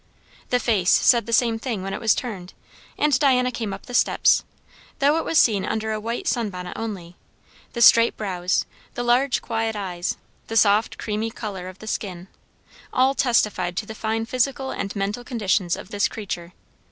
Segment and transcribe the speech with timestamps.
[0.49, 2.55] The face said the same thing when it was turned,
[2.97, 4.43] and Diana came up the steps;
[4.97, 7.15] though it was seen under a white sun bonnet only;
[7.73, 10.17] the straight brows, the large quiet eyes,
[10.47, 12.29] the soft creamy colour of the skin,
[12.91, 16.53] all testified to the fine physical and mental conditions of this creature.